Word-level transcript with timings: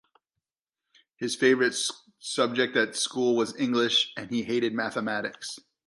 His 1.17 1.35
favourite 1.35 1.75
subject 2.17 2.75
at 2.75 2.95
school 2.95 3.35
was 3.35 3.55
English 3.55 4.11
and 4.17 4.31
he 4.31 4.41
hated 4.41 4.73
Mathematics. 4.73 5.59